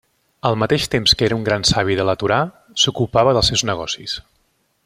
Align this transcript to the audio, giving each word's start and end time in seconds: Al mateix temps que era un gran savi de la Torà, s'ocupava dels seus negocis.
Al 0.49 0.55
mateix 0.61 0.87
temps 0.93 1.13
que 1.19 1.27
era 1.27 1.37
un 1.41 1.43
gran 1.49 1.67
savi 1.73 1.99
de 2.01 2.07
la 2.11 2.17
Torà, 2.23 2.41
s'ocupava 2.85 3.37
dels 3.39 3.53
seus 3.55 3.67
negocis. 3.73 4.21